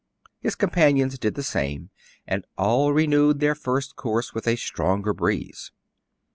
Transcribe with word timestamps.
His 0.39 0.55
companions 0.55 1.19
did 1.19 1.35
the 1.35 1.43
same, 1.43 1.91
and 2.25 2.43
all 2.57 2.91
renewed 2.91 3.39
their 3.39 3.53
first 3.53 3.95
course 3.95 4.33
with 4.33 4.47
a 4.47 4.55
stronger 4.55 5.13
breeze. 5.13 5.71